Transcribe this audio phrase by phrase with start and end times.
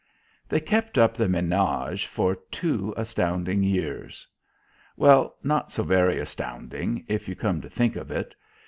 [0.49, 4.25] They kept up the ménage for two astounding years.
[4.97, 8.33] Well, not so very astounding, if you come to think of it.